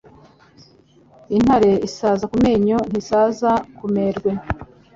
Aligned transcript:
Intare 1.35 1.71
isaza 1.87 2.25
ku 2.31 2.37
menyo 2.45 2.77
ntisaza 2.89 3.51
ku 3.77 3.85
merwe 3.93 4.31